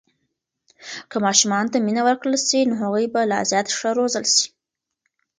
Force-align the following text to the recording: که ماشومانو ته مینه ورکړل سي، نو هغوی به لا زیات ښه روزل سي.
که 1.09 1.17
ماشومانو 1.25 1.71
ته 1.71 1.77
مینه 1.85 2.01
ورکړل 2.07 2.35
سي، 2.47 2.59
نو 2.69 2.73
هغوی 2.81 3.05
به 3.13 3.21
لا 3.31 3.39
زیات 3.51 3.67
ښه 3.77 3.89
روزل 3.97 4.25
سي. 4.35 4.45